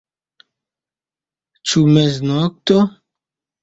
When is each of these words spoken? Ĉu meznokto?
Ĉu 1.69 1.87
meznokto? 1.95 2.85